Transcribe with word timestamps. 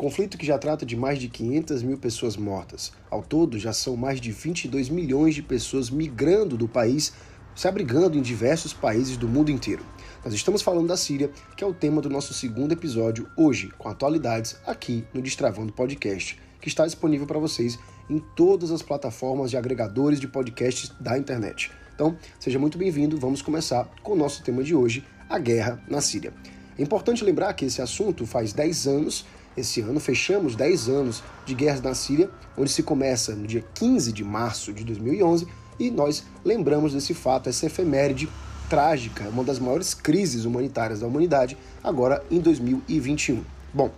Conflito 0.00 0.38
que 0.38 0.46
já 0.46 0.56
trata 0.56 0.86
de 0.86 0.96
mais 0.96 1.18
de 1.18 1.28
500 1.28 1.82
mil 1.82 1.98
pessoas 1.98 2.34
mortas. 2.34 2.90
Ao 3.10 3.22
todo, 3.22 3.58
já 3.58 3.70
são 3.70 3.98
mais 3.98 4.18
de 4.18 4.32
22 4.32 4.88
milhões 4.88 5.34
de 5.34 5.42
pessoas 5.42 5.90
migrando 5.90 6.56
do 6.56 6.66
país, 6.66 7.12
se 7.54 7.68
abrigando 7.68 8.16
em 8.16 8.22
diversos 8.22 8.72
países 8.72 9.18
do 9.18 9.28
mundo 9.28 9.50
inteiro. 9.50 9.84
Nós 10.24 10.32
estamos 10.32 10.62
falando 10.62 10.88
da 10.88 10.96
Síria, 10.96 11.30
que 11.54 11.62
é 11.62 11.66
o 11.66 11.74
tema 11.74 12.00
do 12.00 12.08
nosso 12.08 12.32
segundo 12.32 12.72
episódio 12.72 13.28
hoje, 13.36 13.70
com 13.76 13.90
atualidades, 13.90 14.56
aqui 14.66 15.04
no 15.12 15.20
Destravando 15.20 15.70
Podcast, 15.70 16.40
que 16.62 16.68
está 16.68 16.86
disponível 16.86 17.26
para 17.26 17.38
vocês 17.38 17.78
em 18.08 18.20
todas 18.34 18.70
as 18.70 18.80
plataformas 18.80 19.50
de 19.50 19.58
agregadores 19.58 20.18
de 20.18 20.26
podcasts 20.26 20.90
da 20.98 21.18
internet. 21.18 21.70
Então, 21.94 22.16
seja 22.38 22.58
muito 22.58 22.78
bem-vindo. 22.78 23.18
Vamos 23.18 23.42
começar 23.42 23.84
com 24.02 24.14
o 24.14 24.16
nosso 24.16 24.42
tema 24.42 24.64
de 24.64 24.74
hoje, 24.74 25.04
a 25.28 25.38
guerra 25.38 25.78
na 25.86 26.00
Síria. 26.00 26.32
É 26.78 26.82
importante 26.82 27.22
lembrar 27.22 27.52
que 27.52 27.66
esse 27.66 27.82
assunto 27.82 28.24
faz 28.24 28.54
10 28.54 28.86
anos 28.86 29.26
esse 29.56 29.80
ano 29.80 29.98
fechamos 30.00 30.54
10 30.54 30.88
anos 30.88 31.22
de 31.44 31.54
guerras 31.54 31.82
na 31.82 31.94
Síria, 31.94 32.30
onde 32.56 32.70
se 32.70 32.82
começa 32.82 33.34
no 33.34 33.46
dia 33.46 33.64
15 33.74 34.12
de 34.12 34.24
março 34.24 34.72
de 34.72 34.84
2011 34.84 35.46
e 35.78 35.90
nós 35.90 36.24
lembramos 36.44 36.92
desse 36.92 37.14
fato, 37.14 37.48
essa 37.48 37.66
efeméride 37.66 38.28
trágica, 38.68 39.28
uma 39.28 39.42
das 39.42 39.58
maiores 39.58 39.94
crises 39.94 40.44
humanitárias 40.44 41.00
da 41.00 41.06
humanidade, 41.06 41.58
agora 41.82 42.24
em 42.30 42.38
2021. 42.38 43.42
Bom, 43.74 43.90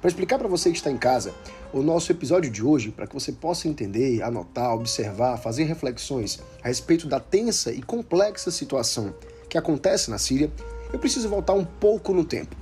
para 0.00 0.08
explicar 0.08 0.38
para 0.38 0.48
você 0.48 0.70
que 0.70 0.76
está 0.76 0.90
em 0.90 0.96
casa, 0.96 1.34
o 1.72 1.82
nosso 1.82 2.10
episódio 2.10 2.50
de 2.50 2.62
hoje, 2.62 2.90
para 2.90 3.06
que 3.06 3.14
você 3.14 3.32
possa 3.32 3.68
entender, 3.68 4.22
anotar, 4.22 4.74
observar, 4.74 5.36
fazer 5.36 5.64
reflexões 5.64 6.40
a 6.62 6.68
respeito 6.68 7.06
da 7.06 7.20
tensa 7.20 7.72
e 7.72 7.82
complexa 7.82 8.50
situação 8.50 9.14
que 9.48 9.58
acontece 9.58 10.10
na 10.10 10.18
Síria, 10.18 10.50
eu 10.92 10.98
preciso 10.98 11.28
voltar 11.28 11.52
um 11.52 11.64
pouco 11.64 12.12
no 12.12 12.24
tempo. 12.24 12.56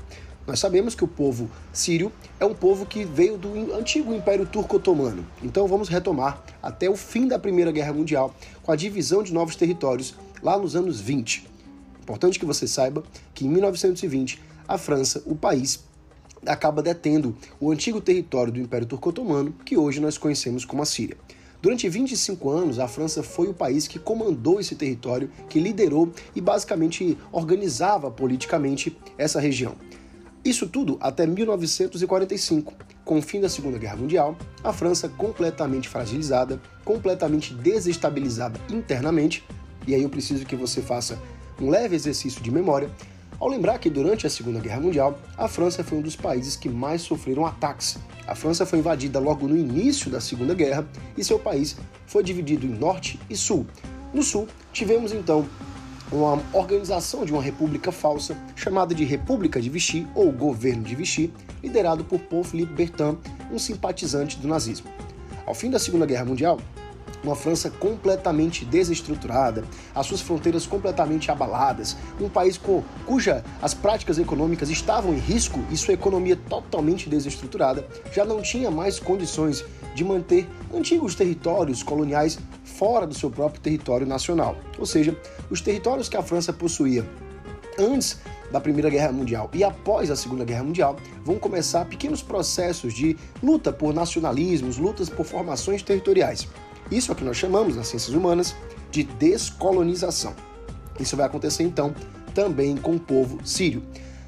Nós 0.51 0.59
sabemos 0.59 0.97
que 0.97 1.05
o 1.05 1.07
povo 1.07 1.49
sírio 1.73 2.11
é 2.41 2.45
um 2.45 2.53
povo 2.53 2.85
que 2.85 3.05
veio 3.05 3.39
do 3.39 3.73
antigo 3.73 4.13
Império 4.13 4.45
Turco-Otomano. 4.45 5.25
Então 5.45 5.69
vamos 5.69 5.89
retomar 5.89 6.43
até 6.61 6.91
o 6.91 6.97
fim 6.97 7.29
da 7.29 7.39
Primeira 7.39 7.71
Guerra 7.71 7.93
Mundial, 7.93 8.35
com 8.61 8.73
a 8.73 8.75
divisão 8.75 9.23
de 9.23 9.33
novos 9.33 9.55
territórios 9.55 10.17
lá 10.43 10.59
nos 10.59 10.75
anos 10.75 11.01
20. 11.01 11.47
Importante 12.03 12.37
que 12.37 12.45
você 12.45 12.67
saiba 12.67 13.05
que 13.33 13.47
em 13.47 13.49
1920 13.49 14.43
a 14.67 14.77
França, 14.77 15.23
o 15.25 15.37
país, 15.37 15.85
acaba 16.45 16.83
detendo 16.83 17.37
o 17.61 17.71
antigo 17.71 18.01
território 18.01 18.53
do 18.53 18.59
Império 18.59 18.89
Turco-Otomano, 18.89 19.55
que 19.65 19.77
hoje 19.77 20.01
nós 20.01 20.19
conhecemos 20.19 20.65
como 20.65 20.83
a 20.83 20.85
Síria. 20.85 21.17
Durante 21.63 21.89
25 21.89 22.51
anos, 22.51 22.81
a 22.81 22.89
França 22.89 23.23
foi 23.23 23.47
o 23.47 23.55
país 23.55 23.87
que 23.87 24.01
comandou 24.01 24.59
esse 24.59 24.75
território, 24.75 25.31
que 25.49 25.61
liderou 25.61 26.11
e 26.35 26.41
basicamente 26.41 27.17
organizava 27.31 28.11
politicamente 28.11 28.99
essa 29.17 29.39
região. 29.39 29.77
Isso 30.45 30.67
tudo 30.67 30.97
até 31.01 31.27
1945. 31.27 32.73
Com 33.05 33.19
o 33.19 33.23
fim 33.23 33.41
da 33.41 33.49
Segunda 33.49 33.77
Guerra 33.77 33.97
Mundial, 33.97 34.37
a 34.65 34.73
França 34.73 35.09
completamente 35.09 35.89
fragilizada, 35.89 36.61
completamente 36.85 37.53
desestabilizada 37.53 38.59
internamente, 38.71 39.45
e 39.87 39.95
aí 39.95 40.03
eu 40.03 40.09
preciso 40.09 40.47
que 40.47 40.57
você 40.57 40.81
faça 40.81 41.19
um 41.61 41.69
leve 41.69 41.95
exercício 41.95 42.43
de 42.43 42.51
memória 42.51 42.91
ao 43.41 43.49
lembrar 43.49 43.79
que 43.79 43.89
durante 43.89 44.27
a 44.27 44.31
Segunda 44.31 44.61
Guerra 44.61 44.81
Mundial, 44.81 45.19
a 45.37 45.49
França 45.49 45.83
foi 45.83 45.97
um 45.97 46.03
dos 46.03 46.15
países 46.15 46.57
que 46.57 46.69
mais 46.69 47.01
sofreram 47.01 47.47
ataques. 47.47 47.99
A 48.27 48.35
França 48.35 48.67
foi 48.67 48.79
invadida 48.79 49.19
logo 49.19 49.49
no 49.49 49.57
início 49.57 50.11
da 50.11 50.21
Segunda 50.21 50.53
Guerra 50.53 50.87
e 51.17 51.25
seu 51.25 51.39
país 51.39 51.77
foi 52.07 52.23
dividido 52.23 52.67
em 52.67 52.71
norte 52.71 53.19
e 53.31 53.37
sul. 53.37 53.67
No 54.13 54.23
sul, 54.23 54.47
tivemos 54.75 55.13
então 55.13 55.49
uma 56.13 56.43
organização 56.53 57.25
de 57.25 57.33
uma 57.33 57.43
república 57.43 57.93
falsa 57.93 58.37
chamada 58.57 58.95
de 58.95 59.05
República 59.05 59.61
de 59.61 59.71
Vichy 59.71 60.07
ou 60.15 60.33
Governo 60.33 60.83
de 60.83 60.95
Vichy, 60.95 61.33
liderado 61.63 62.05
por 62.05 62.19
Paul 62.21 62.43
Philippe 62.43 62.73
Bertin, 62.75 63.17
um 63.53 63.59
simpatizante 63.59 64.39
do 64.39 64.49
nazismo. 64.49 64.91
Ao 65.47 65.55
fim 65.55 65.71
da 65.71 65.79
Segunda 65.79 66.07
Guerra 66.07 66.25
Mundial, 66.25 66.59
uma 67.23 67.35
França 67.35 67.71
completamente 67.71 68.65
desestruturada, 68.65 69.65
as 69.95 70.07
suas 70.07 70.21
fronteiras 70.21 70.67
completamente 70.67 71.31
abaladas, 71.31 71.97
um 72.21 72.29
país 72.29 72.57
com, 72.57 72.83
cuja 73.07 73.45
as 73.61 73.75
práticas 73.75 74.19
econômicas 74.19 74.71
estavam 74.71 75.13
em 75.13 75.19
risco 75.19 75.61
e 75.71 75.77
sua 75.77 75.95
economia 75.95 76.37
totalmente 76.37 77.09
desestruturada, 77.09 77.87
já 78.13 78.25
não 78.25 78.43
tinha 78.43 78.71
mais 78.71 78.99
condições 78.99 79.65
de 79.95 80.05
manter 80.05 80.49
antigos 80.73 81.15
territórios 81.15 81.83
coloniais 81.83 82.39
fora 82.65 83.07
do 83.07 83.15
seu 83.15 83.31
próprio 83.31 83.61
território 83.61 84.07
nacional. 84.07 84.57
Ou 84.79 84.87
seja, 84.87 85.17
os 85.51 85.61
territórios 85.61 86.09
que 86.09 86.17
a 86.17 86.23
França 86.23 86.53
possuía 86.53 87.05
antes 87.79 88.19
da 88.51 88.61
Primeira 88.61 88.91
Guerra 88.91 89.13
Mundial 89.13 89.49
e 89.55 89.63
após 89.63 90.11
a 90.11 90.17
Segunda 90.17 90.45
Guerra 90.45 90.65
Mundial, 90.65 90.97
vão 91.25 91.39
começar 91.39 91.85
pequenos 91.85 92.23
processos 92.23 92.93
de 92.93 93.17
luta 93.43 93.73
por 93.73 93.95
nacionalismos, 93.95 94.77
lutas 94.77 95.09
por 95.09 95.25
formações 95.25 95.83
territoriais. 95.83 96.49
Isso 96.91 97.11
é 97.11 97.15
o 97.15 97.17
que 97.17 97.25
nós 97.25 97.37
chamamos 97.37 97.77
nas 97.77 97.89
ciências 97.89 98.15
humanas 98.15 98.55
de 98.91 99.05
descolonização. 99.05 100.35
Isso 100.99 101.17
vai 101.17 101.27
acontecer 101.27 101.63
então 101.63 101.95
também 102.35 102.77
com 102.77 102.97
o 102.97 103.01
povo 103.01 103.39
sírio. 103.45 103.83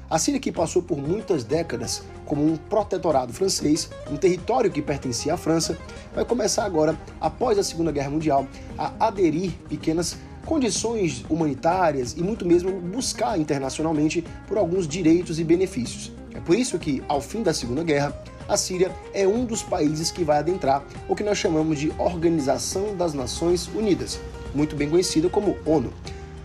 A 0.09 0.19
Síria, 0.19 0.39
que 0.39 0.51
passou 0.51 0.81
por 0.81 0.97
muitas 0.97 1.43
décadas 1.43 2.03
como 2.25 2.45
um 2.45 2.55
protetorado 2.55 3.33
francês, 3.33 3.89
um 4.11 4.15
território 4.15 4.71
que 4.71 4.81
pertencia 4.81 5.33
à 5.33 5.37
França, 5.37 5.77
vai 6.13 6.23
começar 6.23 6.65
agora, 6.65 6.97
após 7.19 7.57
a 7.57 7.63
Segunda 7.63 7.91
Guerra 7.91 8.11
Mundial, 8.11 8.47
a 8.77 9.07
aderir 9.07 9.53
pequenas 9.67 10.17
condições 10.45 11.25
humanitárias 11.29 12.13
e 12.13 12.21
muito 12.21 12.45
mesmo 12.45 12.71
buscar 12.79 13.39
internacionalmente 13.39 14.23
por 14.47 14.57
alguns 14.57 14.87
direitos 14.87 15.39
e 15.39 15.43
benefícios. 15.43 16.11
É 16.33 16.39
por 16.39 16.55
isso 16.55 16.77
que, 16.77 17.03
ao 17.07 17.21
fim 17.21 17.41
da 17.41 17.53
Segunda 17.53 17.83
Guerra, 17.83 18.15
a 18.47 18.57
Síria 18.57 18.91
é 19.13 19.27
um 19.27 19.45
dos 19.45 19.63
países 19.63 20.11
que 20.11 20.23
vai 20.23 20.39
adentrar 20.39 20.83
o 21.07 21.15
que 21.15 21.23
nós 21.23 21.37
chamamos 21.37 21.79
de 21.79 21.91
Organização 21.97 22.95
das 22.95 23.13
Nações 23.13 23.67
Unidas, 23.67 24.19
muito 24.53 24.75
bem 24.75 24.89
conhecida 24.89 25.29
como 25.29 25.57
ONU. 25.65 25.91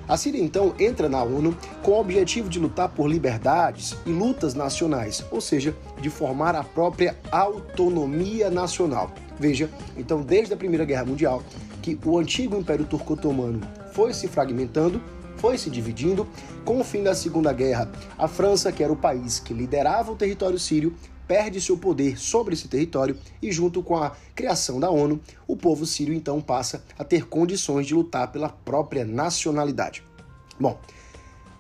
A 0.09 0.17
Síria 0.17 0.43
então 0.43 0.75
entra 0.79 1.07
na 1.07 1.23
ONU 1.23 1.55
com 1.83 1.91
o 1.93 2.01
objetivo 2.01 2.49
de 2.49 2.59
lutar 2.59 2.89
por 2.89 3.09
liberdades 3.09 3.95
e 4.07 4.11
lutas 4.11 4.55
nacionais, 4.55 5.23
ou 5.31 5.41
seja, 5.41 5.77
de 6.01 6.09
formar 6.09 6.55
a 6.55 6.65
própria 6.65 7.15
autonomia 7.31 8.49
nacional. 8.49 9.13
Veja, 9.39 9.69
então 9.99 10.23
desde 10.23 10.55
a 10.55 10.57
Primeira 10.57 10.87
Guerra 10.87 11.05
Mundial, 11.05 11.43
que 11.83 11.99
o 12.05 12.19
antigo 12.19 12.57
Império 12.57 12.87
Turco-Otomano 12.87 13.61
foi 13.93 14.15
se 14.15 14.29
fragmentando, 14.29 15.01
foi 15.37 15.59
se 15.59 15.69
dividindo. 15.69 16.27
Com 16.65 16.81
o 16.81 16.85
fim 16.85 17.03
da 17.03 17.15
Segunda 17.15 17.53
Guerra, 17.53 17.91
a 18.17 18.27
França, 18.27 18.73
que 18.73 18.83
era 18.83 18.93
o 18.93 18.97
país 18.97 19.39
que 19.39 19.55
liderava 19.55 20.13
o 20.13 20.17
território 20.17 20.59
sírio, 20.59 20.95
perde 21.29 21.61
seu 21.61 21.77
poder 21.77 22.19
sobre 22.19 22.55
esse 22.55 22.67
território 22.67 23.17
e, 23.41 23.53
junto 23.53 23.83
com 23.83 23.97
a 23.97 24.17
criação 24.35 24.81
da 24.81 24.91
ONU, 24.91 25.21
o 25.47 25.55
povo 25.57 25.85
sírio 25.85 26.15
então 26.15 26.41
passa 26.41 26.83
a 26.99 27.05
ter 27.05 27.27
condições 27.27 27.87
de 27.87 27.95
lutar 27.95 28.33
pela 28.33 28.49
própria 28.49 29.05
nacionalidade. 29.05 30.03
Bom, 30.59 30.81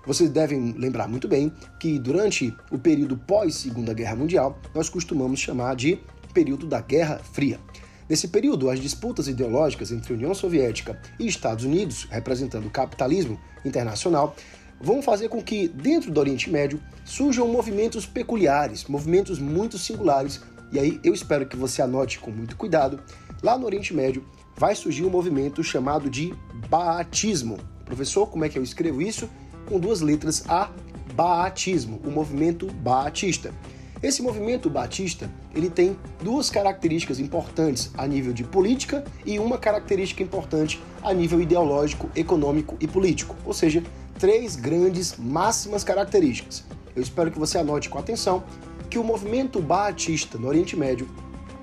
vocês 0.06 0.30
devem 0.30 0.72
lembrar 0.72 1.06
muito 1.06 1.28
bem 1.28 1.52
que 1.78 1.98
durante 1.98 2.56
o 2.72 2.78
período 2.78 3.16
pós-Segunda 3.18 3.92
Guerra 3.92 4.16
Mundial, 4.16 4.58
nós 4.74 4.88
costumamos 4.88 5.38
chamar 5.38 5.76
de 5.76 6.00
período 6.32 6.66
da 6.66 6.80
Guerra 6.80 7.18
Fria. 7.18 7.60
Nesse 8.08 8.28
período, 8.28 8.70
as 8.70 8.80
disputas 8.80 9.28
ideológicas 9.28 9.92
entre 9.92 10.14
União 10.14 10.32
Soviética 10.32 10.98
e 11.18 11.26
Estados 11.26 11.66
Unidos, 11.66 12.08
representando 12.10 12.66
o 12.66 12.70
capitalismo 12.70 13.38
internacional, 13.62 14.34
vão 14.80 15.02
fazer 15.02 15.28
com 15.28 15.42
que, 15.42 15.68
dentro 15.68 16.10
do 16.10 16.20
Oriente 16.20 16.50
Médio, 16.50 16.80
surjam 17.04 17.48
movimentos 17.48 18.06
peculiares, 18.06 18.84
movimentos 18.84 19.38
muito 19.38 19.78
singulares. 19.78 20.40
E 20.72 20.78
aí 20.78 21.00
eu 21.02 21.14
espero 21.14 21.46
que 21.46 21.56
você 21.56 21.82
anote 21.82 22.18
com 22.18 22.30
muito 22.30 22.56
cuidado. 22.56 23.00
Lá 23.42 23.56
no 23.56 23.66
Oriente 23.66 23.94
Médio 23.94 24.24
vai 24.56 24.74
surgir 24.74 25.04
um 25.04 25.10
movimento 25.10 25.62
chamado 25.62 26.10
de 26.10 26.34
Baatismo. 26.68 27.58
Professor, 27.84 28.26
como 28.26 28.44
é 28.44 28.48
que 28.48 28.58
eu 28.58 28.62
escrevo 28.62 29.00
isso? 29.00 29.28
Com 29.66 29.78
duas 29.78 30.00
letras 30.00 30.44
A, 30.48 30.70
Baatismo, 31.14 32.00
o 32.04 32.10
movimento 32.10 32.66
Baatista. 32.66 33.52
Esse 34.00 34.22
movimento 34.22 34.70
batista, 34.70 35.28
ele 35.52 35.68
tem 35.68 35.96
duas 36.22 36.48
características 36.50 37.18
importantes 37.18 37.90
a 37.98 38.06
nível 38.06 38.32
de 38.32 38.44
política 38.44 39.04
e 39.26 39.40
uma 39.40 39.58
característica 39.58 40.22
importante 40.22 40.80
a 41.02 41.12
nível 41.12 41.40
ideológico, 41.40 42.08
econômico 42.14 42.76
e 42.78 42.86
político. 42.86 43.34
Ou 43.44 43.52
seja, 43.52 43.82
três 44.18 44.56
grandes 44.56 45.16
máximas 45.16 45.84
características. 45.84 46.64
Eu 46.94 47.02
espero 47.02 47.30
que 47.30 47.38
você 47.38 47.58
anote 47.58 47.88
com 47.88 47.98
atenção 47.98 48.42
que 48.90 48.98
o 48.98 49.04
movimento 49.04 49.60
baatista 49.60 50.38
no 50.38 50.48
Oriente 50.48 50.76
Médio, 50.76 51.08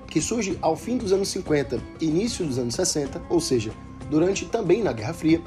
que 0.06 0.20
surge 0.20 0.58
ao 0.62 0.76
fim 0.76 0.96
dos 0.96 1.12
anos 1.12 1.28
50 1.28 1.78
e 2.00 2.06
início 2.06 2.46
dos 2.46 2.58
anos 2.58 2.74
60, 2.74 3.22
ou 3.28 3.40
seja, 3.40 3.72
durante 4.08 4.46
também 4.46 4.82
na 4.82 4.92
Guerra 4.92 5.12
Fria, 5.12 5.42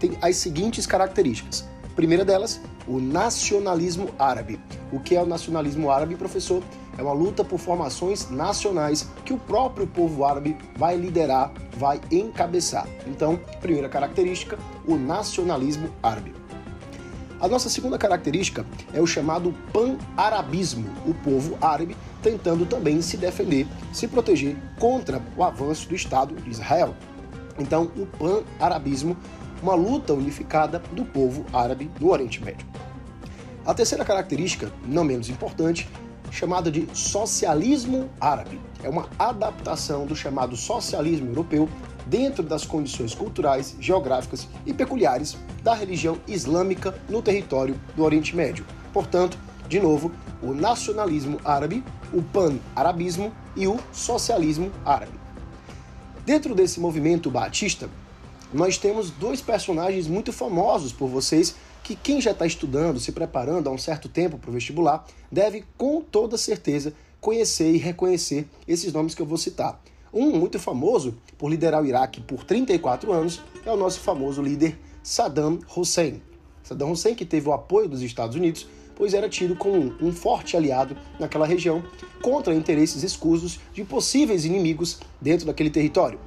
tem 0.00 0.16
as 0.22 0.36
seguintes 0.36 0.86
características. 0.86 1.64
primeira 1.94 2.24
delas, 2.24 2.60
o 2.86 3.00
nacionalismo 3.00 4.10
árabe. 4.18 4.60
O 4.92 5.00
que 5.00 5.16
é 5.16 5.22
o 5.22 5.26
nacionalismo 5.26 5.90
árabe, 5.90 6.14
professor? 6.14 6.62
É 6.98 7.02
uma 7.02 7.12
luta 7.12 7.42
por 7.42 7.58
formações 7.58 8.30
nacionais 8.30 9.08
que 9.24 9.32
o 9.32 9.38
próprio 9.38 9.86
povo 9.86 10.24
árabe 10.24 10.56
vai 10.76 10.96
liderar, 10.96 11.52
vai 11.76 12.00
encabeçar. 12.10 12.86
Então, 13.06 13.40
primeira 13.60 13.88
característica, 13.88 14.58
o 14.86 14.96
nacionalismo 14.96 15.90
árabe. 16.02 16.45
A 17.38 17.46
nossa 17.46 17.68
segunda 17.68 17.98
característica 17.98 18.64
é 18.94 19.00
o 19.00 19.06
chamado 19.06 19.54
pan-arabismo, 19.70 20.88
o 21.06 21.12
povo 21.12 21.58
árabe 21.60 21.94
tentando 22.22 22.64
também 22.64 23.02
se 23.02 23.18
defender, 23.18 23.66
se 23.92 24.08
proteger 24.08 24.56
contra 24.78 25.22
o 25.36 25.44
avanço 25.44 25.86
do 25.86 25.94
Estado 25.94 26.34
de 26.34 26.50
Israel. 26.50 26.94
Então, 27.58 27.90
o 27.94 28.06
pan-arabismo, 28.06 29.16
uma 29.62 29.74
luta 29.74 30.14
unificada 30.14 30.78
do 30.92 31.04
povo 31.04 31.44
árabe 31.52 31.90
no 32.00 32.10
Oriente 32.10 32.42
Médio. 32.42 32.66
A 33.66 33.74
terceira 33.74 34.04
característica, 34.04 34.72
não 34.86 35.04
menos 35.04 35.28
importante, 35.28 35.86
chamada 36.30 36.70
de 36.70 36.88
socialismo 36.94 38.08
árabe. 38.18 38.58
É 38.82 38.88
uma 38.88 39.08
adaptação 39.18 40.06
do 40.06 40.16
chamado 40.16 40.56
socialismo 40.56 41.28
europeu 41.28 41.68
dentro 42.06 42.42
das 42.42 42.64
condições 42.64 43.14
culturais, 43.14 43.76
geográficas 43.80 44.48
e 44.64 44.72
peculiares 44.72 45.36
da 45.62 45.74
religião 45.74 46.18
islâmica 46.26 46.98
no 47.08 47.20
território 47.20 47.78
do 47.94 48.04
Oriente 48.04 48.34
Médio. 48.34 48.64
Portanto, 48.92 49.38
de 49.68 49.80
novo, 49.80 50.12
o 50.42 50.54
nacionalismo 50.54 51.40
árabe, 51.44 51.82
o 52.12 52.22
pan-arabismo 52.22 53.32
e 53.56 53.66
o 53.66 53.78
socialismo 53.92 54.70
árabe. 54.84 55.18
Dentro 56.24 56.54
desse 56.54 56.80
movimento 56.80 57.30
batista, 57.30 57.88
nós 58.52 58.78
temos 58.78 59.10
dois 59.10 59.40
personagens 59.40 60.06
muito 60.06 60.32
famosos 60.32 60.92
por 60.92 61.08
vocês 61.08 61.56
que 61.82 61.94
quem 61.94 62.20
já 62.20 62.32
está 62.32 62.46
estudando, 62.46 62.98
se 62.98 63.12
preparando 63.12 63.68
há 63.68 63.72
um 63.72 63.78
certo 63.78 64.08
tempo 64.08 64.38
para 64.38 64.50
o 64.50 64.52
vestibular, 64.52 65.04
deve 65.30 65.64
com 65.76 66.00
toda 66.00 66.36
certeza 66.36 66.92
conhecer 67.20 67.72
e 67.72 67.76
reconhecer 67.76 68.48
esses 68.66 68.92
nomes 68.92 69.14
que 69.14 69.22
eu 69.22 69.26
vou 69.26 69.38
citar. 69.38 69.80
Um 70.18 70.30
muito 70.30 70.58
famoso 70.58 71.14
por 71.36 71.50
liderar 71.50 71.82
o 71.82 71.86
Iraque 71.86 72.22
por 72.22 72.42
34 72.42 73.12
anos 73.12 73.42
é 73.66 73.70
o 73.70 73.76
nosso 73.76 74.00
famoso 74.00 74.40
líder 74.40 74.78
Saddam 75.02 75.58
Hussein. 75.76 76.22
Saddam 76.62 76.92
Hussein 76.92 77.14
que 77.14 77.26
teve 77.26 77.46
o 77.50 77.52
apoio 77.52 77.86
dos 77.86 78.00
Estados 78.00 78.34
Unidos, 78.34 78.66
pois 78.94 79.12
era 79.12 79.28
tido 79.28 79.54
como 79.54 79.94
um 80.00 80.10
forte 80.10 80.56
aliado 80.56 80.96
naquela 81.20 81.46
região 81.46 81.84
contra 82.22 82.54
interesses 82.54 83.02
escusos 83.02 83.60
de 83.74 83.84
possíveis 83.84 84.46
inimigos 84.46 84.98
dentro 85.20 85.46
daquele 85.46 85.68
território. 85.68 86.18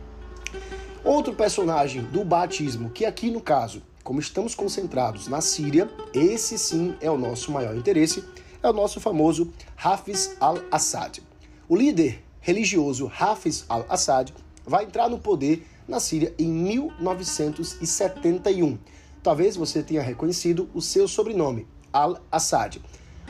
Outro 1.03 1.33
personagem 1.33 2.03
do 2.03 2.23
batismo, 2.23 2.91
que 2.91 3.05
aqui 3.05 3.31
no 3.31 3.41
caso, 3.41 3.81
como 4.03 4.19
estamos 4.19 4.53
concentrados 4.53 5.27
na 5.27 5.41
Síria, 5.41 5.89
esse 6.13 6.59
sim 6.59 6.93
é 7.01 7.09
o 7.09 7.17
nosso 7.17 7.51
maior 7.51 7.75
interesse, 7.75 8.23
é 8.61 8.69
o 8.69 8.73
nosso 8.73 8.99
famoso 8.99 9.51
Hafiz 9.75 10.37
al-Assad. 10.39 11.23
O 11.67 11.75
líder 11.75 12.28
religioso 12.39 13.11
Hafiz 13.19 13.65
al-Assad 13.67 14.33
vai 14.65 14.85
entrar 14.85 15.09
no 15.09 15.19
poder 15.19 15.67
na 15.87 15.99
Síria 15.99 16.33
em 16.37 16.47
1971. 16.47 18.77
Talvez 19.23 19.55
você 19.55 19.83
tenha 19.83 20.01
reconhecido 20.01 20.69
o 20.73 20.81
seu 20.81 21.07
sobrenome, 21.07 21.67
al-Assad. 21.91 22.81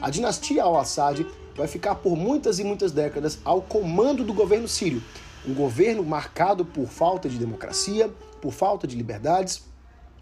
A 0.01 0.09
dinastia 0.09 0.63
al-Assad 0.63 1.25
vai 1.55 1.67
ficar 1.67 1.95
por 1.95 2.15
muitas 2.15 2.59
e 2.59 2.63
muitas 2.63 2.91
décadas 2.91 3.39
ao 3.43 3.61
comando 3.61 4.23
do 4.23 4.33
governo 4.33 4.67
sírio, 4.67 5.01
um 5.47 5.53
governo 5.53 6.03
marcado 6.03 6.65
por 6.65 6.87
falta 6.87 7.27
de 7.27 7.37
democracia, 7.37 8.09
por 8.41 8.51
falta 8.51 8.87
de 8.87 8.95
liberdades 8.95 9.63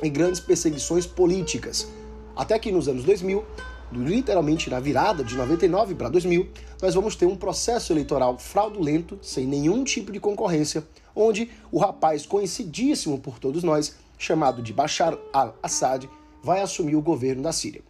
e 0.02 0.10
grandes 0.10 0.40
perseguições 0.40 1.06
políticas. 1.06 1.88
Até 2.36 2.58
que 2.60 2.72
nos 2.72 2.88
anos 2.88 3.04
2000, 3.04 3.44
literalmente 3.92 4.70
na 4.70 4.80
virada 4.80 5.24
de 5.24 5.36
99 5.36 5.96
para 5.96 6.10
2000, 6.10 6.48
nós 6.82 6.94
vamos 6.94 7.16
ter 7.16 7.26
um 7.26 7.36
processo 7.36 7.94
eleitoral 7.94 8.38
fraudulento, 8.38 9.18
sem 9.22 9.46
nenhum 9.46 9.84
tipo 9.84 10.12
de 10.12 10.20
concorrência, 10.20 10.86
onde 11.16 11.50
o 11.72 11.80
rapaz 11.80 12.26
conhecidíssimo 12.26 13.20
por 13.20 13.40
todos 13.40 13.64
nós, 13.64 13.96
chamado 14.18 14.62
de 14.62 14.74
Bashar 14.74 15.18
al-Assad, 15.34 16.10
vai 16.44 16.62
assumir 16.62 16.96
o 16.96 17.02
governo 17.02 17.44
da 17.44 17.52
Síria. 17.52 17.82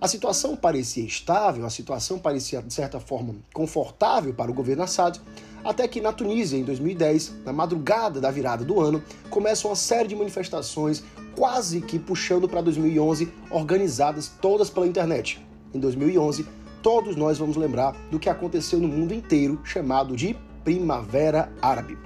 A 0.00 0.06
situação 0.06 0.54
parecia 0.54 1.04
estável, 1.04 1.66
a 1.66 1.70
situação 1.70 2.20
parecia, 2.20 2.62
de 2.62 2.72
certa 2.72 3.00
forma, 3.00 3.34
confortável 3.52 4.32
para 4.32 4.48
o 4.48 4.54
governo 4.54 4.84
Assad, 4.84 5.20
até 5.64 5.88
que 5.88 6.00
na 6.00 6.12
Tunísia, 6.12 6.56
em 6.56 6.62
2010, 6.62 7.34
na 7.44 7.52
madrugada 7.52 8.20
da 8.20 8.30
virada 8.30 8.64
do 8.64 8.80
ano, 8.80 9.02
começa 9.28 9.66
uma 9.66 9.74
série 9.74 10.06
de 10.06 10.14
manifestações, 10.14 11.02
quase 11.34 11.80
que 11.80 11.98
puxando 11.98 12.48
para 12.48 12.60
2011, 12.60 13.28
organizadas 13.50 14.30
todas 14.40 14.70
pela 14.70 14.86
internet. 14.86 15.44
Em 15.74 15.80
2011, 15.80 16.46
todos 16.80 17.16
nós 17.16 17.36
vamos 17.36 17.56
lembrar 17.56 17.90
do 18.08 18.20
que 18.20 18.30
aconteceu 18.30 18.78
no 18.78 18.86
mundo 18.86 19.12
inteiro, 19.12 19.60
chamado 19.64 20.14
de 20.14 20.36
Primavera 20.62 21.52
Árabe. 21.60 21.98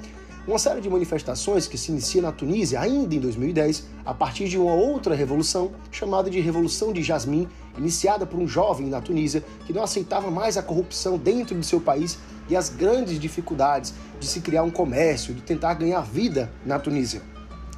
Uma 0.44 0.58
série 0.58 0.80
de 0.80 0.90
manifestações 0.90 1.68
que 1.68 1.78
se 1.78 1.92
inicia 1.92 2.20
na 2.20 2.32
Tunísia 2.32 2.80
ainda 2.80 3.14
em 3.14 3.20
2010, 3.20 3.86
a 4.04 4.12
partir 4.12 4.48
de 4.48 4.58
uma 4.58 4.72
outra 4.74 5.14
revolução, 5.14 5.70
chamada 5.90 6.28
de 6.28 6.40
Revolução 6.40 6.92
de 6.92 7.00
Jasmim, 7.00 7.46
iniciada 7.78 8.26
por 8.26 8.38
um 8.38 8.46
jovem 8.46 8.88
na 8.88 9.00
Tunísia 9.00 9.44
que 9.66 9.72
não 9.72 9.82
aceitava 9.82 10.30
mais 10.30 10.56
a 10.56 10.62
corrupção 10.62 11.16
dentro 11.16 11.58
de 11.58 11.66
seu 11.66 11.80
país 11.80 12.18
e 12.48 12.56
as 12.56 12.68
grandes 12.68 13.18
dificuldades 13.18 13.94
de 14.18 14.26
se 14.26 14.40
criar 14.40 14.62
um 14.62 14.70
comércio, 14.70 15.34
de 15.34 15.42
tentar 15.42 15.74
ganhar 15.74 16.00
vida 16.02 16.50
na 16.64 16.78
Tunísia. 16.78 17.22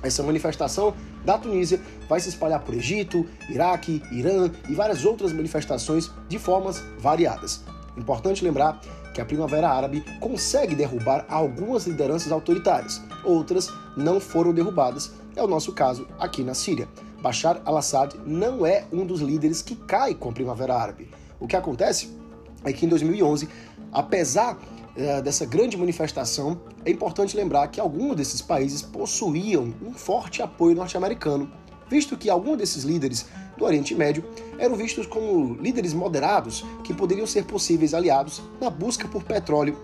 Essa 0.03 0.23
manifestação 0.23 0.95
da 1.25 1.39
Tunísia 1.39 1.81
vai 2.09 2.21
se 2.21 2.29
espalhar 2.29 2.61
por 2.61 2.75
Egito, 2.75 3.27
Iraque, 3.49 4.03
Irã 4.13 4.51
e 4.69 4.75
várias 4.75 5.05
outras 5.05 5.33
manifestações 5.33 6.11
de 6.29 6.39
formas 6.39 6.83
variadas. 6.99 7.65
Importante 7.97 8.45
lembrar 8.45 8.81
que 9.15 9.21
a 9.21 9.25
Primavera 9.25 9.69
Árabe 9.69 10.05
consegue 10.21 10.75
derrubar 10.75 11.25
algumas 11.29 11.87
lideranças 11.87 12.33
autoritárias, 12.33 13.01
outras 13.25 13.71
não 13.97 14.21
foram 14.21 14.53
derrubadas. 14.53 15.13
É 15.37 15.43
o 15.43 15.47
nosso 15.47 15.73
caso 15.73 16.07
aqui 16.19 16.43
na 16.43 16.53
Síria. 16.53 16.89
Bashar 17.25 17.63
al-Assad 17.65 18.17
não 18.27 18.67
é 18.67 18.85
um 18.93 19.07
dos 19.07 19.23
líderes 19.23 19.63
que 19.63 19.75
cai 19.75 20.15
com 20.15 20.29
a 20.29 20.33
Primavera 20.33 20.77
Árabe. 20.77 21.09
O 21.41 21.47
que 21.47 21.57
acontece 21.57 22.15
é 22.63 22.71
que 22.71 22.85
em 22.85 22.89
2011, 22.91 23.49
apesar 23.91 24.59
é, 24.95 25.23
dessa 25.23 25.47
grande 25.47 25.75
manifestação, 25.75 26.61
é 26.85 26.91
importante 26.91 27.35
lembrar 27.35 27.69
que 27.69 27.81
alguns 27.81 28.15
desses 28.17 28.43
países 28.43 28.83
possuíam 28.83 29.73
um 29.83 29.95
forte 29.95 30.43
apoio 30.43 30.77
norte-americano, 30.77 31.51
visto 31.89 32.15
que 32.15 32.29
alguns 32.29 32.59
desses 32.59 32.85
líderes 32.85 33.25
do 33.57 33.65
Oriente 33.65 33.95
Médio 33.95 34.23
eram 34.59 34.77
vistos 34.77 35.07
como 35.07 35.55
líderes 35.55 35.95
moderados 35.95 36.63
que 36.85 36.93
poderiam 36.93 37.27
ser 37.27 37.47
possíveis 37.47 37.95
aliados 37.95 38.43
na 38.61 38.69
busca 38.69 39.09
por 39.09 39.23
petróleo 39.23 39.79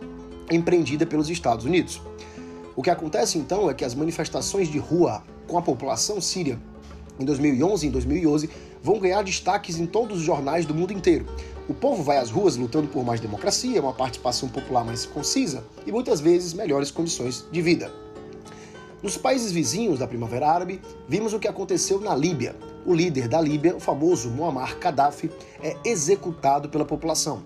empreendida 0.50 1.06
pelos 1.06 1.30
Estados 1.30 1.64
Unidos. 1.64 2.02
O 2.76 2.82
que 2.82 2.90
acontece 2.90 3.38
então 3.38 3.70
é 3.70 3.72
que 3.72 3.84
as 3.84 3.94
manifestações 3.94 4.68
de 4.68 4.78
rua 4.78 5.24
com 5.48 5.56
a 5.56 5.62
população 5.62 6.20
síria 6.20 6.60
em 7.20 7.24
2011 7.24 7.86
e 7.86 7.88
em 7.88 7.92
2011 7.92 8.50
vão 8.82 8.98
ganhar 8.98 9.22
destaques 9.22 9.78
em 9.78 9.86
todos 9.86 10.18
os 10.18 10.24
jornais 10.24 10.66
do 10.66 10.74
mundo 10.74 10.92
inteiro, 10.92 11.26
o 11.70 11.74
povo 11.74 12.02
vai 12.02 12.18
às 12.18 12.30
ruas 12.30 12.56
lutando 12.56 12.88
por 12.88 13.04
mais 13.04 13.20
democracia, 13.20 13.80
uma 13.80 13.92
participação 13.92 14.48
popular 14.48 14.84
mais 14.84 15.06
concisa 15.06 15.62
e 15.86 15.92
muitas 15.92 16.20
vezes 16.20 16.52
melhores 16.52 16.90
condições 16.90 17.46
de 17.52 17.62
vida. 17.62 17.92
Nos 19.00 19.16
países 19.16 19.52
vizinhos 19.52 20.00
da 20.00 20.08
Primavera 20.08 20.48
Árabe, 20.48 20.82
vimos 21.06 21.32
o 21.32 21.38
que 21.38 21.46
aconteceu 21.46 22.00
na 22.00 22.12
Líbia. 22.12 22.56
O 22.84 22.92
líder 22.92 23.28
da 23.28 23.40
Líbia, 23.40 23.76
o 23.76 23.78
famoso 23.78 24.30
Muammar 24.30 24.80
Gaddafi, 24.80 25.30
é 25.62 25.76
executado 25.84 26.68
pela 26.68 26.84
população. 26.84 27.40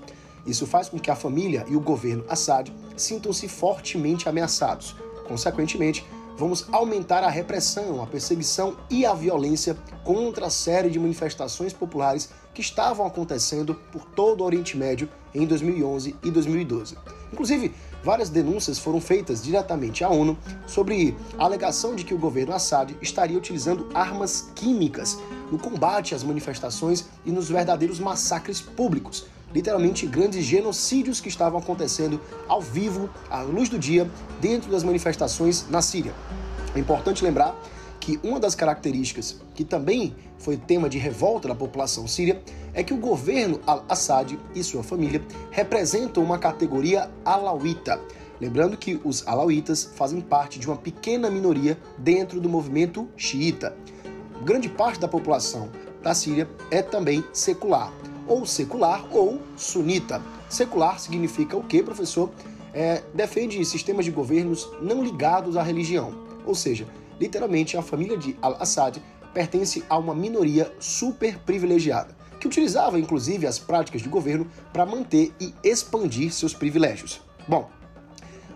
Isso 0.46 0.66
faz 0.66 0.88
com 0.88 0.98
que 0.98 1.10
a 1.10 1.14
família 1.14 1.66
e 1.68 1.76
o 1.76 1.80
governo 1.80 2.24
Assad 2.26 2.72
sintam-se 2.96 3.46
fortemente 3.46 4.26
ameaçados. 4.26 4.96
Consequentemente, 5.28 6.02
vamos 6.36 6.66
aumentar 6.72 7.22
a 7.22 7.28
repressão, 7.28 8.02
a 8.02 8.06
perseguição 8.06 8.76
e 8.90 9.06
a 9.06 9.14
violência 9.14 9.76
contra 10.02 10.46
a 10.46 10.50
série 10.50 10.90
de 10.90 10.98
manifestações 10.98 11.72
populares 11.72 12.30
que 12.52 12.60
estavam 12.60 13.06
acontecendo 13.06 13.74
por 13.92 14.04
todo 14.04 14.40
o 14.40 14.44
Oriente 14.44 14.76
Médio 14.76 15.08
em 15.34 15.46
2011 15.46 16.16
e 16.22 16.30
2012. 16.30 16.96
Inclusive, 17.32 17.74
várias 18.04 18.28
denúncias 18.28 18.78
foram 18.78 19.00
feitas 19.00 19.42
diretamente 19.42 20.04
à 20.04 20.10
ONU 20.10 20.36
sobre 20.66 21.16
a 21.38 21.44
alegação 21.44 21.96
de 21.96 22.04
que 22.04 22.12
o 22.12 22.18
governo 22.18 22.52
Assad 22.52 22.94
estaria 23.00 23.38
utilizando 23.38 23.88
armas 23.94 24.50
químicas 24.54 25.18
no 25.50 25.58
combate 25.58 26.14
às 26.14 26.22
manifestações 26.22 27.06
e 27.24 27.32
nos 27.32 27.48
verdadeiros 27.48 27.98
massacres 27.98 28.60
públicos, 28.60 29.26
literalmente 29.54 30.06
grandes 30.06 30.44
genocídios 30.44 31.18
que 31.18 31.28
estavam 31.28 31.58
acontecendo 31.58 32.20
ao 32.46 32.60
vivo, 32.60 33.08
à 33.30 33.40
luz 33.40 33.70
do 33.70 33.78
dia, 33.78 34.08
dentro 34.38 34.70
das 34.70 34.84
manifestações 34.84 35.66
na 35.70 35.80
Síria. 35.80 36.12
É 36.74 36.78
importante 36.78 37.24
lembrar 37.24 37.58
que 37.98 38.20
uma 38.22 38.38
das 38.38 38.54
características 38.54 39.40
que 39.54 39.64
também 39.64 40.14
foi 40.44 40.58
tema 40.58 40.90
de 40.90 40.98
revolta 40.98 41.48
da 41.48 41.54
população 41.54 42.06
síria 42.06 42.42
é 42.74 42.82
que 42.82 42.92
o 42.92 42.98
governo 42.98 43.60
al-Assad 43.66 44.38
e 44.54 44.62
sua 44.62 44.82
família 44.82 45.22
representam 45.50 46.22
uma 46.22 46.38
categoria 46.38 47.10
alauíta. 47.24 47.98
Lembrando 48.38 48.76
que 48.76 49.00
os 49.02 49.26
alauítas 49.26 49.90
fazem 49.96 50.20
parte 50.20 50.58
de 50.58 50.66
uma 50.66 50.76
pequena 50.76 51.30
minoria 51.30 51.78
dentro 51.96 52.42
do 52.42 52.48
movimento 52.48 53.08
xiita. 53.16 53.74
Grande 54.44 54.68
parte 54.68 55.00
da 55.00 55.08
população 55.08 55.70
da 56.02 56.14
Síria 56.14 56.46
é 56.70 56.82
também 56.82 57.24
secular, 57.32 57.90
ou 58.28 58.44
secular 58.44 59.06
ou 59.10 59.40
sunita. 59.56 60.20
Secular 60.50 61.00
significa 61.00 61.56
o 61.56 61.62
que, 61.62 61.82
professor? 61.82 62.30
É, 62.74 63.02
defende 63.14 63.64
sistemas 63.64 64.04
de 64.04 64.10
governos 64.10 64.68
não 64.82 65.02
ligados 65.02 65.56
à 65.56 65.62
religião, 65.62 66.12
ou 66.44 66.54
seja, 66.54 66.86
literalmente 67.18 67.76
a 67.76 67.82
família 67.82 68.18
de 68.18 68.36
al-Assad 68.42 69.00
pertence 69.34 69.84
a 69.90 69.98
uma 69.98 70.14
minoria 70.14 70.72
super 70.78 71.38
privilegiada, 71.40 72.16
que 72.40 72.46
utilizava 72.46 72.98
inclusive 72.98 73.46
as 73.46 73.58
práticas 73.58 74.00
de 74.00 74.08
governo 74.08 74.46
para 74.72 74.86
manter 74.86 75.34
e 75.40 75.52
expandir 75.62 76.32
seus 76.32 76.54
privilégios. 76.54 77.20
Bom, 77.46 77.68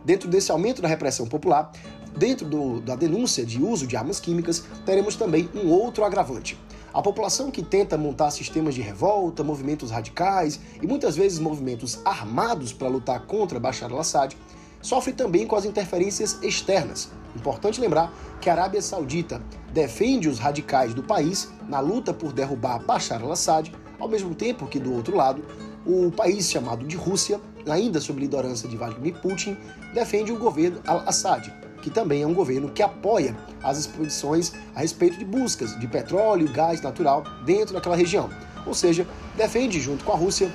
dentro 0.04 0.28
desse 0.28 0.50
aumento 0.50 0.80
da 0.80 0.88
repressão 0.88 1.26
popular, 1.26 1.72
dentro 2.16 2.46
do, 2.46 2.80
da 2.80 2.94
denúncia 2.94 3.44
de 3.44 3.62
uso 3.62 3.86
de 3.86 3.96
armas 3.96 4.20
químicas, 4.20 4.64
teremos 4.86 5.16
também 5.16 5.50
um 5.54 5.68
outro 5.68 6.04
agravante. 6.04 6.58
A 6.92 7.02
população 7.02 7.50
que 7.50 7.62
tenta 7.62 7.98
montar 7.98 8.30
sistemas 8.30 8.74
de 8.74 8.80
revolta, 8.80 9.44
movimentos 9.44 9.90
radicais 9.90 10.58
e 10.82 10.86
muitas 10.86 11.16
vezes 11.16 11.38
movimentos 11.38 12.00
armados 12.04 12.72
para 12.72 12.88
lutar 12.88 13.26
contra 13.26 13.60
Bashar 13.60 13.92
al-Assad 13.92 14.34
sofre 14.80 15.12
também 15.12 15.46
com 15.46 15.56
as 15.56 15.64
interferências 15.64 16.38
externas. 16.42 17.10
Importante 17.36 17.80
lembrar 17.80 18.12
que 18.40 18.48
a 18.48 18.52
Arábia 18.52 18.80
Saudita 18.82 19.42
defende 19.72 20.28
os 20.28 20.38
radicais 20.38 20.94
do 20.94 21.02
país 21.02 21.50
na 21.68 21.80
luta 21.80 22.12
por 22.12 22.32
derrubar 22.32 22.78
Bashar 22.78 23.22
al-Assad, 23.22 23.72
ao 23.98 24.08
mesmo 24.08 24.34
tempo 24.34 24.66
que, 24.66 24.78
do 24.78 24.92
outro 24.92 25.16
lado, 25.16 25.44
o 25.84 26.10
país 26.10 26.50
chamado 26.50 26.86
de 26.86 26.96
Rússia, 26.96 27.40
ainda 27.68 28.00
sob 28.00 28.20
liderança 28.20 28.66
de 28.66 28.76
Vladimir 28.76 29.20
Putin, 29.20 29.56
defende 29.92 30.32
o 30.32 30.38
governo 30.38 30.80
al-Assad, 30.86 31.52
que 31.82 31.90
também 31.90 32.22
é 32.22 32.26
um 32.26 32.34
governo 32.34 32.70
que 32.70 32.82
apoia 32.82 33.36
as 33.62 33.78
expedições 33.78 34.52
a 34.74 34.80
respeito 34.80 35.18
de 35.18 35.24
buscas 35.24 35.78
de 35.78 35.86
petróleo 35.86 36.46
e 36.46 36.52
gás 36.52 36.80
natural 36.80 37.24
dentro 37.44 37.74
daquela 37.74 37.96
região. 37.96 38.28
Ou 38.66 38.74
seja, 38.74 39.06
defende, 39.36 39.80
junto 39.80 40.04
com 40.04 40.12
a 40.12 40.16
Rússia, 40.16 40.50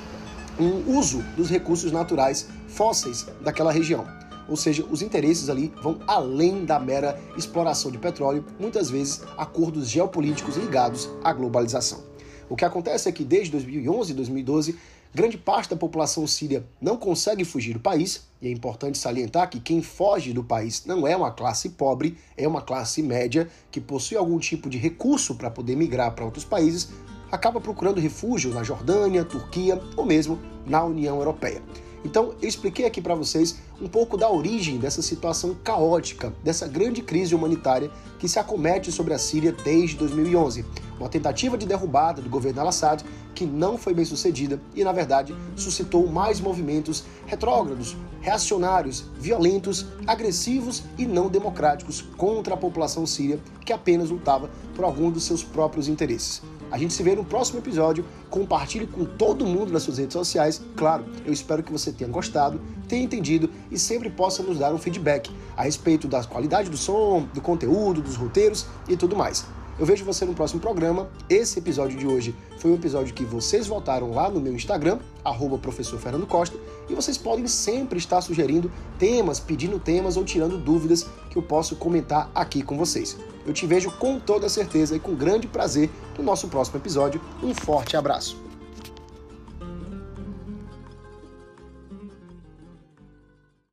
um 0.60 0.98
uso 0.98 1.24
dos 1.36 1.50
recursos 1.50 1.92
naturais 1.92 2.48
fósseis 2.68 3.26
daquela 3.42 3.72
região. 3.72 4.06
Ou 4.48 4.58
seja, 4.58 4.86
os 4.90 5.02
interesses 5.02 5.50
ali 5.50 5.74
vão 5.82 6.00
além 6.06 6.66
da 6.66 6.80
mera 6.80 7.20
exploração 7.38 7.92
de 7.92 7.98
petróleo, 7.98 8.46
muitas 8.60 8.90
vezes 8.90 9.22
acordos 9.38 9.90
geopolíticos 9.90 10.58
ligados 10.58 11.10
à 11.24 11.32
globalização. 11.32 12.04
O 12.50 12.56
que 12.56 12.66
acontece 12.66 13.08
é 13.08 13.12
que 13.12 13.24
desde 13.24 13.52
2011 13.52 14.12
e 14.12 14.16
2012, 14.16 14.76
grande 15.14 15.38
parte 15.38 15.70
da 15.70 15.76
população 15.76 16.28
síria 16.28 16.66
não 16.82 16.98
consegue 16.98 17.46
fugir 17.46 17.74
do 17.74 17.80
país, 17.80 18.28
e 18.42 18.48
é 18.48 18.52
importante 18.52 18.98
salientar 18.98 19.50
que 19.50 19.60
quem 19.60 19.82
foge 19.82 20.34
do 20.34 20.44
país 20.44 20.84
não 20.86 21.08
é 21.08 21.16
uma 21.16 21.32
classe 21.32 21.70
pobre, 21.70 22.18
é 22.36 22.48
uma 22.48 22.62
classe 22.62 23.02
média 23.02 23.48
que 23.72 23.80
possui 23.80 24.18
algum 24.18 24.38
tipo 24.40 24.70
de 24.70 24.78
recurso 24.78 25.36
para 25.36 25.50
poder 25.50 25.78
migrar 25.78 26.14
para 26.14 26.26
outros 26.26 26.44
países, 26.44 26.90
acaba 27.34 27.60
procurando 27.60 28.00
refúgio 28.00 28.54
na 28.54 28.62
Jordânia, 28.62 29.26
Turquia 29.26 29.82
ou 29.98 30.06
mesmo 30.06 30.38
na 30.68 30.84
União 30.84 31.18
Europeia. 31.18 31.64
Então, 32.06 32.36
eu 32.40 32.48
expliquei 32.48 32.86
aqui 32.86 33.02
para 33.02 33.16
vocês 33.16 33.58
um 33.82 33.88
pouco 33.88 34.16
da 34.16 34.30
origem 34.30 34.78
dessa 34.78 35.02
situação 35.02 35.56
caótica, 35.64 36.32
dessa 36.44 36.68
grande 36.68 37.02
crise 37.02 37.34
humanitária 37.34 37.90
que 38.20 38.28
se 38.28 38.38
acomete 38.38 38.92
sobre 38.92 39.16
a 39.16 39.18
Síria 39.18 39.52
desde 39.52 39.96
2011. 39.96 40.64
Uma 41.00 41.10
tentativa 41.10 41.58
de 41.58 41.66
derrubada 41.66 42.22
do 42.22 42.30
governo 42.30 42.62
al-Assad 42.62 43.04
que 43.34 43.46
não 43.46 43.80
foi 43.80 43.96
bem 43.96 44.06
sucedida 44.06 44.62
e, 44.76 44.84
na 44.84 44.92
verdade, 44.92 45.36
suscitou 45.56 46.06
mais 46.06 46.40
movimentos 46.40 47.04
retrógrados, 47.26 47.96
reacionários, 48.22 49.06
violentos, 49.18 49.88
agressivos 50.06 50.84
e 51.00 51.06
não 51.08 51.30
democráticos 51.30 52.02
contra 52.16 52.54
a 52.54 52.58
população 52.58 53.08
síria 53.08 53.40
que 53.66 53.74
apenas 53.74 54.12
lutava 54.12 54.52
por 54.76 54.86
algum 54.86 55.10
dos 55.10 55.24
seus 55.24 55.44
próprios 55.44 55.88
interesses. 55.88 56.44
A 56.74 56.78
gente 56.80 56.92
se 56.92 57.04
vê 57.04 57.14
no 57.14 57.24
próximo 57.24 57.60
episódio. 57.60 58.04
Compartilhe 58.32 58.88
com 58.88 59.06
todo 59.06 59.46
mundo 59.46 59.72
nas 59.72 59.84
suas 59.84 60.00
redes 60.00 60.14
sociais. 60.14 60.60
Claro, 60.76 61.06
eu 61.24 61.32
espero 61.32 61.62
que 61.62 61.72
você 61.72 61.92
tenha 61.92 62.10
gostado, 62.10 62.60
tenha 62.88 63.04
entendido 63.04 63.48
e 63.70 63.78
sempre 63.78 64.10
possa 64.10 64.42
nos 64.42 64.58
dar 64.58 64.74
um 64.74 64.80
feedback 64.80 65.30
a 65.56 65.62
respeito 65.62 66.08
da 66.08 66.24
qualidade 66.24 66.72
do 66.72 66.78
som, 66.78 67.28
do 67.32 67.42
conteúdo, 67.42 68.02
dos 68.02 68.16
roteiros 68.16 68.66
e 68.90 68.98
tudo 68.98 69.16
mais. 69.16 69.46
Eu 69.78 69.86
vejo 69.86 70.04
você 70.04 70.26
no 70.26 70.34
próximo 70.34 70.60
programa. 70.60 71.08
Esse 71.30 71.60
episódio 71.60 71.96
de 71.96 72.08
hoje 72.08 72.36
foi 72.58 72.72
um 72.72 72.76
episódio 72.76 73.14
que 73.14 73.24
vocês 73.24 73.68
votaram 73.68 74.12
lá 74.12 74.28
no 74.28 74.42
meu 74.42 74.56
Instagram, 74.56 74.98
arroba 75.24 75.60
professor 75.60 76.00
Fernando 76.00 76.26
Costa, 76.26 76.58
e 76.90 76.96
vocês 76.96 77.18
podem 77.18 77.48
sempre 77.48 77.98
estar 77.98 78.22
sugerindo 78.22 78.72
temas, 79.00 79.40
pedindo 79.40 79.80
temas 79.80 80.18
ou 80.18 80.24
tirando 80.24 80.58
dúvidas 80.58 81.08
que 81.30 81.38
eu 81.38 81.42
posso 81.42 81.76
comentar 81.76 82.30
aqui 82.34 82.62
com 82.62 82.78
vocês. 82.78 83.18
Eu 83.46 83.54
te 83.54 83.66
vejo 83.66 83.92
com 83.92 84.20
toda 84.20 84.48
certeza 84.50 84.96
e 84.96 85.00
com 85.00 85.16
grande 85.16 85.48
prazer 85.48 85.90
no 86.18 86.24
nosso 86.24 86.48
próximo 86.48 86.78
episódio. 86.78 87.22
Um 87.42 87.54
forte 87.54 87.98
abraço! 87.98 88.43